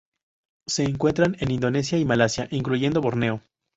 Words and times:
Se 0.65 0.81
encuentran 0.83 1.37
en 1.41 1.51
Indonesia 1.51 1.95
y 1.99 2.05
Malasia, 2.05 2.47
incluyendo 2.49 3.01
Borneo. 3.01 3.43